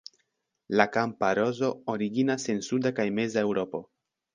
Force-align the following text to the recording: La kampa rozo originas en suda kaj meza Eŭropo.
La 0.81 0.87
kampa 0.95 1.29
rozo 1.41 1.71
originas 1.97 2.51
en 2.57 2.67
suda 2.73 2.97
kaj 3.03 3.11
meza 3.23 3.49
Eŭropo. 3.49 3.89